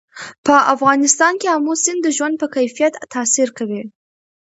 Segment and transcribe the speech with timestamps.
[0.45, 3.81] په افغانستان کې آمو سیند د ژوند په کیفیت تاثیر کوي.